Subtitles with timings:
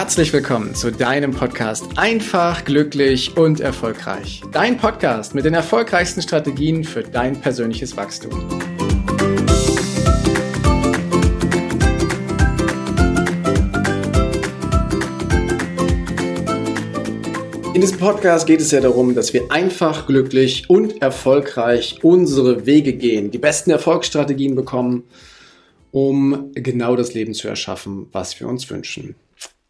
[0.00, 4.42] Herzlich willkommen zu deinem Podcast Einfach, glücklich und erfolgreich.
[4.52, 8.30] Dein Podcast mit den erfolgreichsten Strategien für dein persönliches Wachstum.
[17.74, 22.92] In diesem Podcast geht es ja darum, dass wir einfach, glücklich und erfolgreich unsere Wege
[22.92, 25.02] gehen, die besten Erfolgsstrategien bekommen,
[25.90, 29.16] um genau das Leben zu erschaffen, was wir uns wünschen.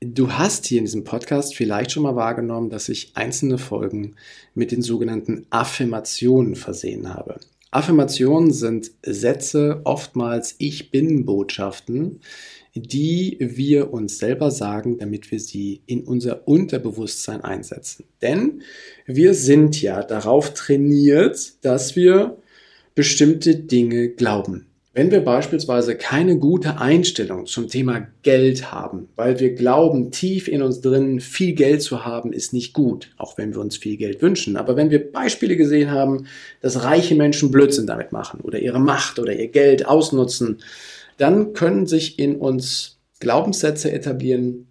[0.00, 4.14] Du hast hier in diesem Podcast vielleicht schon mal wahrgenommen, dass ich einzelne Folgen
[4.54, 7.40] mit den sogenannten Affirmationen versehen habe.
[7.72, 12.20] Affirmationen sind Sätze, oftmals Ich bin Botschaften,
[12.76, 18.04] die wir uns selber sagen, damit wir sie in unser Unterbewusstsein einsetzen.
[18.22, 18.62] Denn
[19.04, 22.38] wir sind ja darauf trainiert, dass wir
[22.94, 24.67] bestimmte Dinge glauben.
[24.98, 30.60] Wenn wir beispielsweise keine gute Einstellung zum Thema Geld haben, weil wir glauben, tief in
[30.60, 34.20] uns drin, viel Geld zu haben, ist nicht gut, auch wenn wir uns viel Geld
[34.22, 34.56] wünschen.
[34.56, 36.26] Aber wenn wir Beispiele gesehen haben,
[36.62, 40.58] dass reiche Menschen Blödsinn damit machen oder ihre Macht oder ihr Geld ausnutzen,
[41.16, 44.66] dann können sich in uns Glaubenssätze etablieren,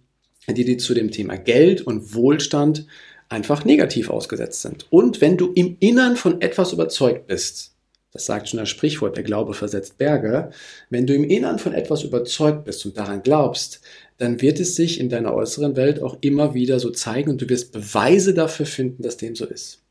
[0.46, 2.86] die, die zu dem Thema Geld und Wohlstand
[3.30, 4.88] einfach negativ ausgesetzt sind.
[4.90, 7.77] Und wenn du im Innern von etwas überzeugt bist,
[8.12, 10.50] das sagt schon das Sprichwort, der Glaube versetzt Berge.
[10.88, 13.80] Wenn du im Innern von etwas überzeugt bist und daran glaubst,
[14.16, 17.48] dann wird es sich in deiner äußeren Welt auch immer wieder so zeigen und du
[17.48, 19.82] wirst Beweise dafür finden, dass dem so ist.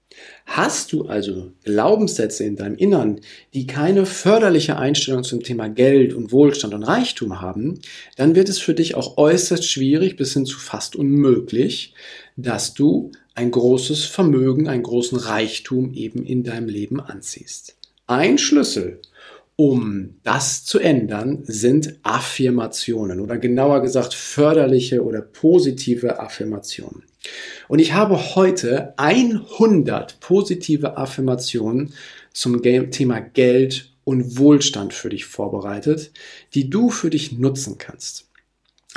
[0.46, 3.22] Hast du also Glaubenssätze in deinem Innern,
[3.54, 7.80] die keine förderliche Einstellung zum Thema Geld und Wohlstand und Reichtum haben,
[8.16, 11.94] dann wird es für dich auch äußerst schwierig bis hin zu fast unmöglich,
[12.36, 17.77] dass du ein großes Vermögen, einen großen Reichtum eben in deinem Leben anziehst.
[18.10, 19.02] Ein Schlüssel,
[19.58, 27.04] um das zu ändern, sind Affirmationen oder genauer gesagt förderliche oder positive Affirmationen.
[27.68, 31.94] Und ich habe heute 100 positive Affirmationen
[32.32, 36.12] zum Thema Geld und Wohlstand für dich vorbereitet,
[36.54, 38.28] die du für dich nutzen kannst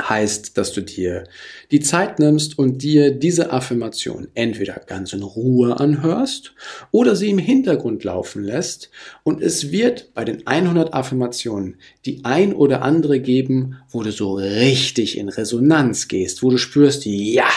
[0.08, 1.24] heißt, dass du dir
[1.70, 6.54] die Zeit nimmst und dir diese Affirmation entweder ganz in Ruhe anhörst
[6.90, 8.90] oder sie im Hintergrund laufen lässt
[9.22, 14.34] und es wird bei den 100 Affirmationen die ein oder andere geben, wo du so
[14.34, 17.48] richtig in Resonanz gehst, wo du spürst, ja,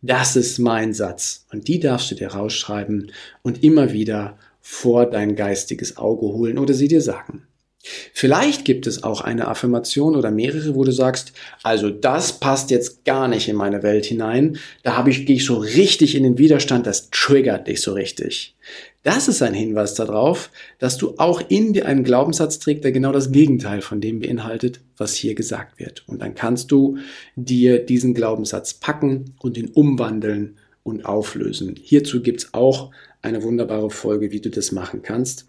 [0.00, 3.10] das ist mein Satz und die darfst du dir rausschreiben
[3.42, 7.47] und immer wieder vor dein geistiges Auge holen oder sie dir sagen.
[8.12, 11.32] Vielleicht gibt es auch eine Affirmation oder mehrere, wo du sagst,
[11.62, 14.58] also das passt jetzt gar nicht in meine Welt hinein.
[14.82, 18.56] Da habe ich, gehe ich so richtig in den Widerstand, das triggert dich so richtig.
[19.02, 23.12] Das ist ein Hinweis darauf, dass du auch in dir einen Glaubenssatz trägst, der genau
[23.12, 26.06] das Gegenteil von dem beinhaltet, was hier gesagt wird.
[26.08, 26.98] Und dann kannst du
[27.36, 31.76] dir diesen Glaubenssatz packen und ihn umwandeln und auflösen.
[31.80, 32.90] Hierzu gibt es auch
[33.22, 35.46] eine wunderbare Folge, wie du das machen kannst.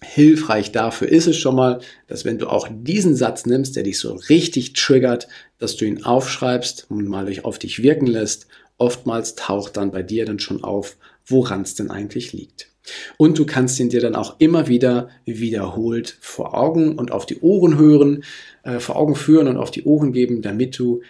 [0.00, 3.98] Hilfreich dafür ist es schon mal, dass wenn du auch diesen Satz nimmst, der dich
[3.98, 5.28] so richtig triggert,
[5.58, 8.46] dass du ihn aufschreibst und mal auf dich wirken lässt.
[8.76, 12.68] Oftmals taucht dann bei dir dann schon auf, woran es denn eigentlich liegt.
[13.16, 17.40] Und du kannst ihn dir dann auch immer wieder wiederholt vor Augen und auf die
[17.40, 18.24] Ohren hören,
[18.62, 21.02] äh, vor Augen führen und auf die Ohren geben, damit du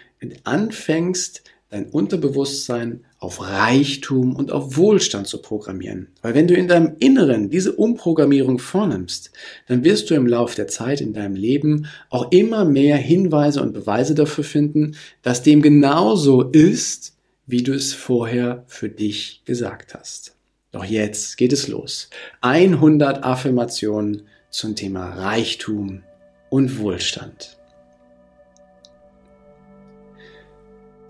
[0.43, 6.07] anfängst, dein Unterbewusstsein auf Reichtum und auf Wohlstand zu programmieren.
[6.21, 9.31] Weil wenn du in deinem Inneren diese Umprogrammierung vornimmst,
[9.67, 13.73] dann wirst du im Laufe der Zeit in deinem Leben auch immer mehr Hinweise und
[13.73, 17.13] Beweise dafür finden, dass dem genauso ist,
[17.45, 20.35] wie du es vorher für dich gesagt hast.
[20.71, 22.09] Doch jetzt geht es los.
[22.41, 26.03] 100 Affirmationen zum Thema Reichtum
[26.49, 27.58] und Wohlstand.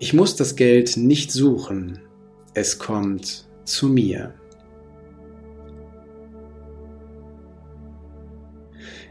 [0.02, 2.00] Ich muss das Geld nicht suchen,
[2.54, 4.32] es kommt zu mir.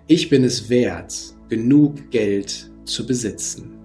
[0.08, 1.14] Ich bin es wert,
[1.48, 3.78] genug Geld zu besitzen.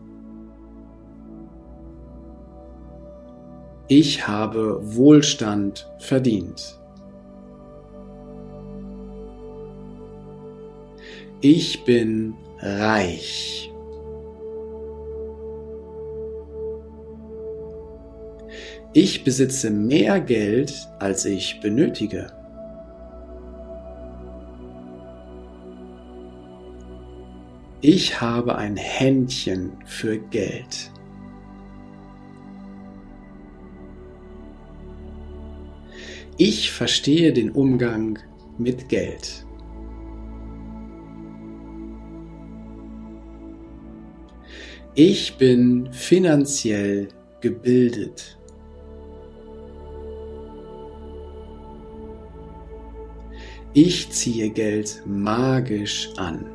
[3.89, 6.81] Ich habe Wohlstand verdient.
[11.43, 13.74] Ich bin reich.
[18.97, 22.29] Ich besitze mehr Geld, als ich benötige.
[27.81, 30.93] Ich habe ein Händchen für Geld.
[36.37, 38.21] Ich verstehe den Umgang
[38.59, 39.45] mit Geld.
[44.95, 47.09] Ich bin finanziell
[47.41, 48.39] gebildet.
[53.77, 56.47] Ich ziehe Geld magisch an.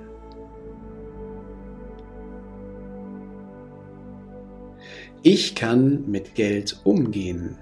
[5.21, 7.57] Ich kann mit Geld umgehen.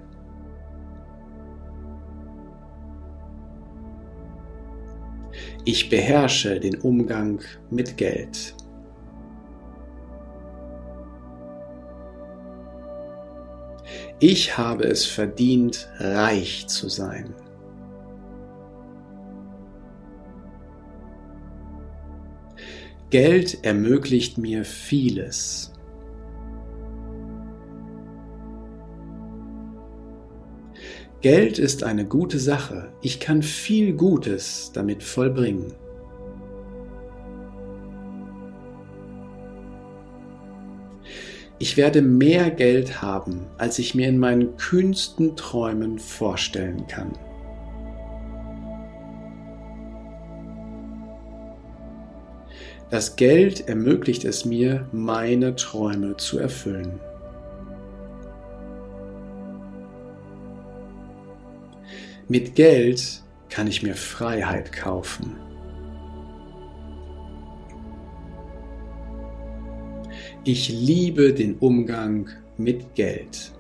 [5.66, 8.54] Ich beherrsche den Umgang mit Geld.
[14.20, 17.34] Ich habe es verdient, reich zu sein.
[23.10, 25.72] Geld ermöglicht mir vieles.
[31.22, 32.92] Geld ist eine gute Sache.
[33.02, 35.74] Ich kann viel Gutes damit vollbringen.
[41.60, 47.14] Ich werde mehr Geld haben, als ich mir in meinen kühnsten Träumen vorstellen kann.
[52.90, 57.00] Das Geld ermöglicht es mir, meine Träume zu erfüllen.
[62.30, 65.36] Mit Geld kann ich mir Freiheit kaufen.
[70.46, 73.52] Ich liebe den Umgang mit Geld.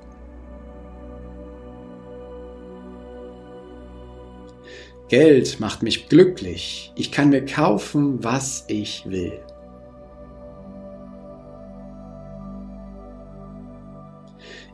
[5.09, 6.91] Geld macht mich glücklich.
[6.95, 9.39] Ich kann mir kaufen, was ich will.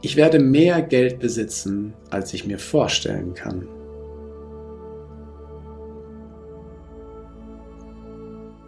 [0.02, 3.68] Ich werde mehr Geld besitzen, als ich mir vorstellen kann.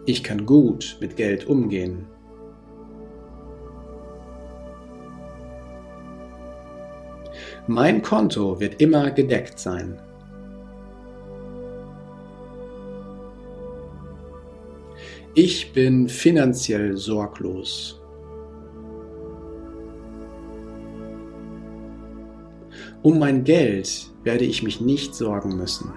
[0.06, 2.06] Ich kann gut mit Geld umgehen.
[7.66, 10.00] Mein Konto wird immer gedeckt sein.
[15.38, 18.00] Ich bin finanziell sorglos.
[23.02, 25.92] Um mein Geld werde ich mich nicht sorgen müssen.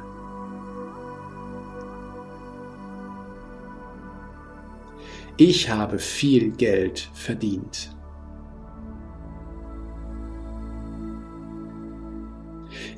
[5.37, 7.95] Ich habe viel Geld verdient.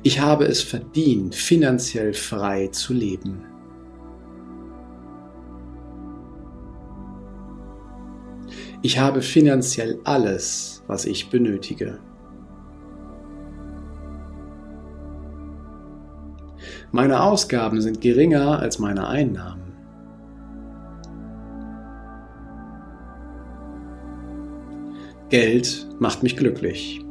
[0.02, 3.51] Ich habe es verdient, finanziell frei zu leben.
[8.84, 12.00] Ich habe finanziell alles, was ich benötige.
[16.90, 19.72] Meine Ausgaben sind geringer als meine Einnahmen.
[25.30, 27.02] Geld macht mich glücklich.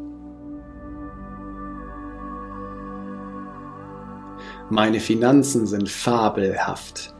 [4.69, 7.15] Meine Finanzen sind fabelhaft.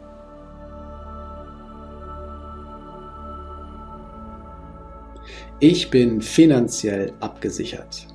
[5.63, 8.07] Ich bin finanziell abgesichert.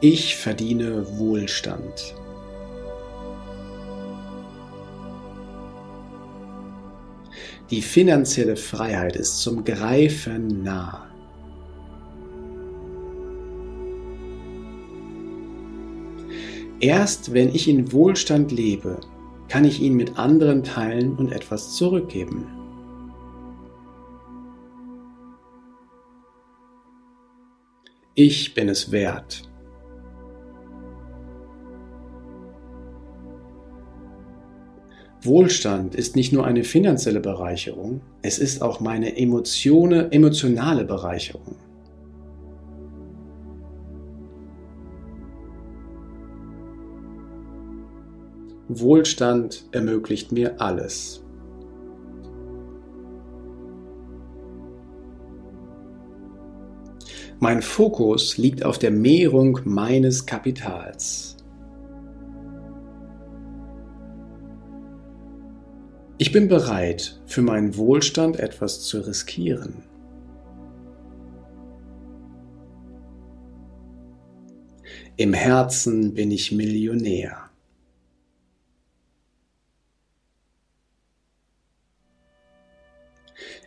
[0.00, 2.14] Ich verdiene Wohlstand.
[7.72, 11.04] Die finanzielle Freiheit ist zum Greifen nah.
[16.78, 19.00] Erst wenn ich in Wohlstand lebe,
[19.48, 22.46] kann ich ihn mit anderen teilen und etwas zurückgeben.
[28.14, 29.42] Ich bin es wert.
[35.22, 41.56] Wohlstand ist nicht nur eine finanzielle Bereicherung, es ist auch meine emotionale Bereicherung.
[48.68, 51.22] Wohlstand ermöglicht mir alles.
[57.38, 61.36] Mein Fokus liegt auf der Mehrung meines Kapitals.
[66.18, 69.84] Ich bin bereit, für meinen Wohlstand etwas zu riskieren.
[75.18, 77.45] Im Herzen bin ich Millionär.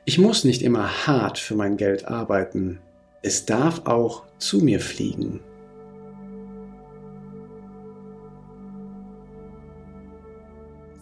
[0.09, 2.79] Ich muss nicht immer hart für mein Geld arbeiten.
[3.21, 5.39] Es darf auch zu mir fliegen.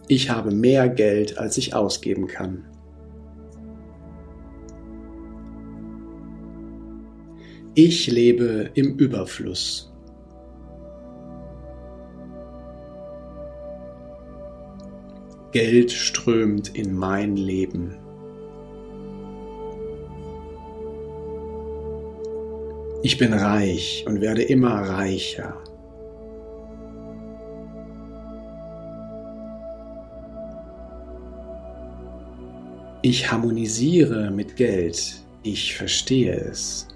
[0.10, 2.66] Ich habe mehr Geld, als ich ausgeben kann.
[7.76, 9.90] Ich lebe im Überfluss.
[15.54, 18.00] Geld strömt in mein Leben.
[23.04, 25.56] Ich bin reich und werde immer reicher.
[33.04, 35.22] Ich harmonisiere mit Geld.
[35.44, 36.88] Ich verstehe es.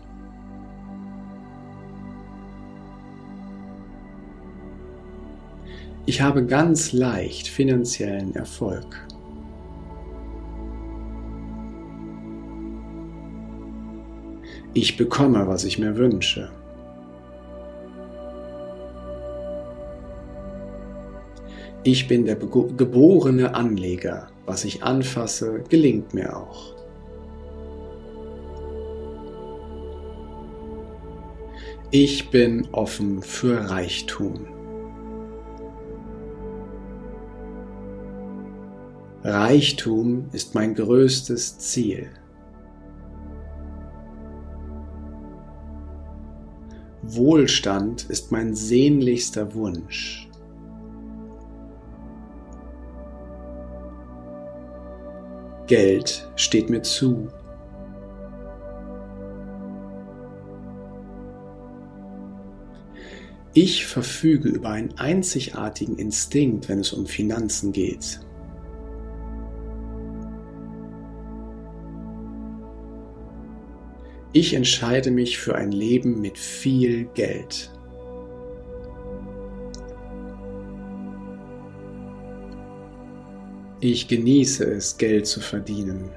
[6.07, 9.07] Ich habe ganz leicht finanziellen Erfolg.
[14.73, 16.49] Ich bekomme, was ich mir wünsche.
[21.83, 24.27] Ich bin der geborene Anleger.
[24.45, 26.75] Was ich anfasse, gelingt mir auch.
[31.89, 34.47] Ich bin offen für Reichtum.
[39.23, 42.09] Reichtum ist mein größtes Ziel.
[47.13, 50.29] Wohlstand ist mein sehnlichster Wunsch.
[55.67, 57.27] Geld steht mir zu.
[63.53, 68.21] Ich verfüge über einen einzigartigen Instinkt, wenn es um Finanzen geht.
[74.33, 77.69] Ich entscheide mich für ein Leben mit viel Geld.
[83.81, 86.11] Ich genieße es, Geld zu verdienen.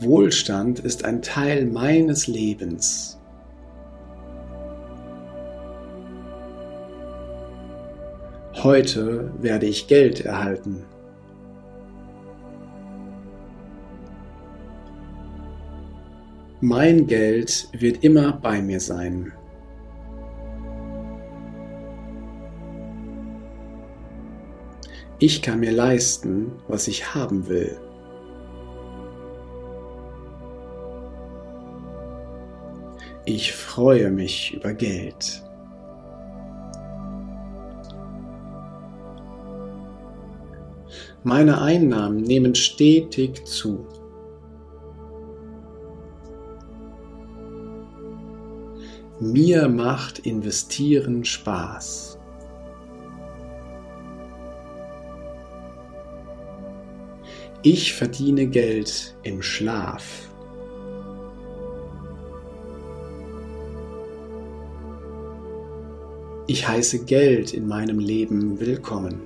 [0.00, 3.18] Wohlstand ist ein Teil meines Lebens.
[8.62, 10.84] Heute werde ich Geld erhalten.
[16.66, 19.34] Mein Geld wird immer bei mir sein.
[25.18, 27.78] Ich kann mir leisten, was ich haben will.
[33.26, 35.42] Ich freue mich über Geld.
[41.24, 43.86] Meine Einnahmen nehmen stetig zu.
[49.20, 52.18] Mir macht Investieren Spaß.
[57.62, 60.28] Ich verdiene Geld im Schlaf.
[66.48, 69.20] Ich heiße Geld in meinem Leben willkommen.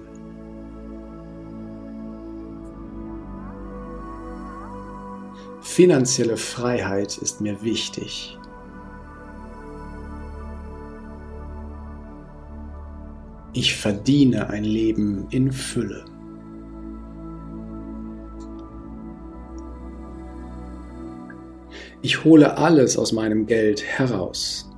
[5.63, 8.39] Finanzielle Freiheit ist mir wichtig.
[13.53, 16.05] Ich verdiene ein Leben in Fülle.
[22.03, 24.71] Ich hole alles aus meinem Geld heraus.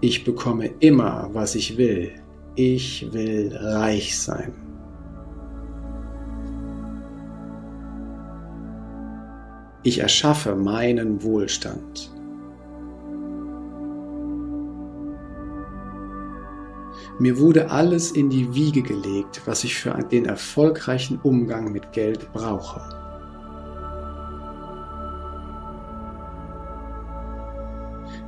[0.00, 2.12] Ich bekomme immer, was ich will.
[2.54, 4.52] Ich will reich sein.
[9.82, 12.13] Ich erschaffe meinen Wohlstand.
[17.20, 22.32] Mir wurde alles in die Wiege gelegt, was ich für den erfolgreichen Umgang mit Geld
[22.32, 22.80] brauche.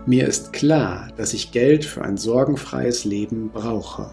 [0.06, 4.08] Mir ist klar, dass ich Geld für ein sorgenfreies Leben brauche.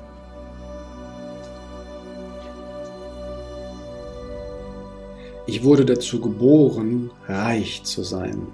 [5.46, 8.48] Ich wurde dazu geboren, reich zu sein.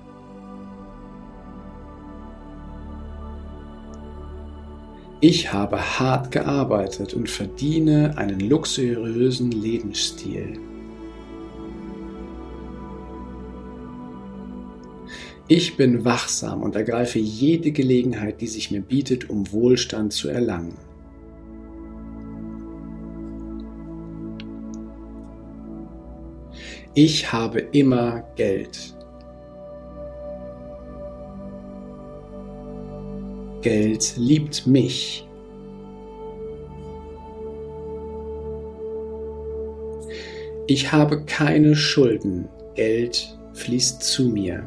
[5.22, 10.58] Ich habe hart gearbeitet und verdiene einen luxuriösen Lebensstil.
[15.50, 20.78] Ich bin wachsam und ergreife jede Gelegenheit, die sich mir bietet, um Wohlstand zu erlangen.
[26.94, 28.96] Ich habe immer Geld.
[33.62, 35.28] Geld liebt mich.
[40.68, 42.48] Ich habe keine Schulden.
[42.76, 44.64] Geld fließt zu mir.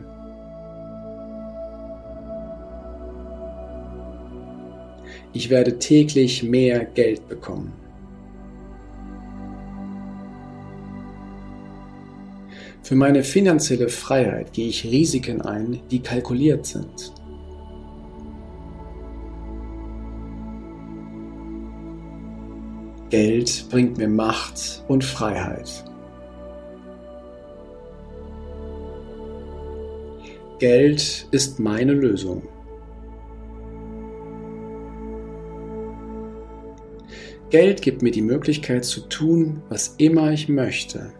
[5.32, 7.72] Ich werde täglich mehr Geld bekommen.
[12.82, 17.21] Für meine finanzielle Freiheit gehe ich Risiken ein, die kalkuliert sind.
[23.12, 25.84] Geld bringt mir Macht und Freiheit.
[30.58, 32.48] Geld ist meine Lösung.
[37.50, 41.12] Geld gibt mir die Möglichkeit zu tun, was immer ich möchte.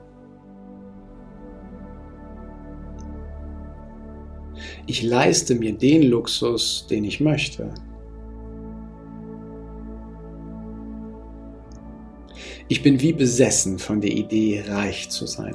[4.87, 7.69] Ich leiste mir den Luxus, den ich möchte.
[12.73, 15.55] Ich bin wie besessen von der Idee, reich zu sein.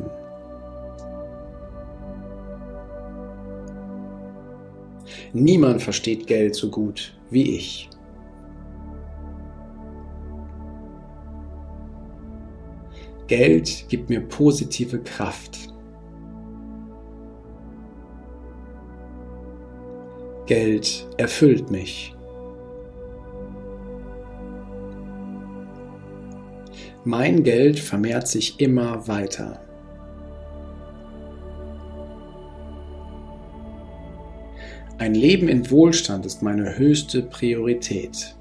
[5.33, 7.89] Niemand versteht Geld so gut wie ich.
[13.25, 15.73] Geld gibt mir positive Kraft.
[20.45, 22.16] Geld erfüllt mich.
[27.09, 29.61] Mein Geld vermehrt sich immer weiter.
[34.97, 38.35] Ein Leben in Wohlstand ist meine höchste Priorität.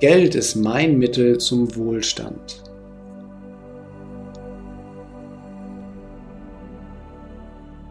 [0.00, 2.64] Geld ist mein Mittel zum Wohlstand.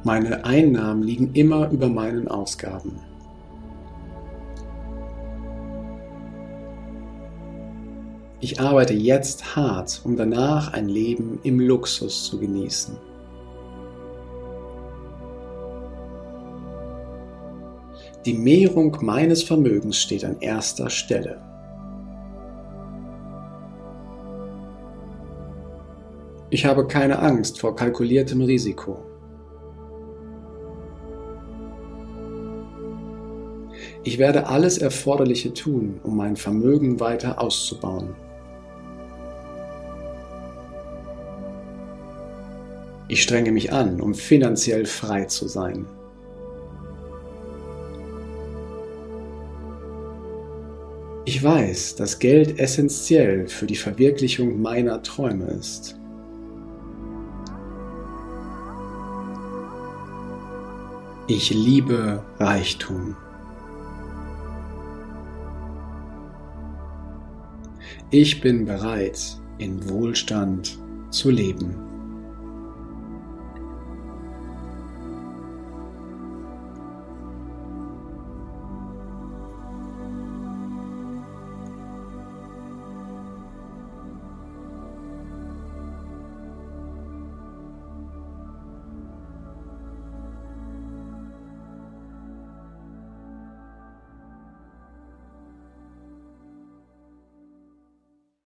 [0.03, 3.10] Meine Einnahmen liegen immer über meinen Ausgaben.
[8.43, 12.97] Ich arbeite jetzt hart, um danach ein Leben im Luxus zu genießen.
[18.25, 21.39] Die Mehrung meines Vermögens steht an erster Stelle.
[26.49, 29.03] Ich habe keine Angst vor kalkuliertem Risiko.
[34.03, 38.15] Ich werde alles Erforderliche tun, um mein Vermögen weiter auszubauen.
[43.11, 45.85] Ich strenge mich an, um finanziell frei zu sein.
[51.25, 55.99] Ich weiß, dass Geld essentiell für die Verwirklichung meiner Träume ist.
[61.27, 63.17] Ich liebe Reichtum.
[68.09, 71.90] Ich bin bereit, in Wohlstand zu leben.